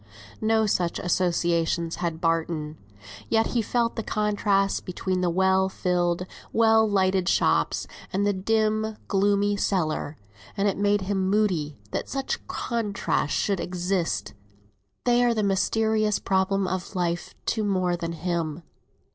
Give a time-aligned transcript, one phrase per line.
[0.41, 2.75] No such associations had Barton;
[3.29, 8.97] yet he felt the contrast between the well filled, well lighted shops and the dim
[9.07, 10.17] gloomy cellar,
[10.57, 14.33] and it made him moody that such contrasts should exist.
[15.03, 18.63] They are the mysterious problem of life to more than him.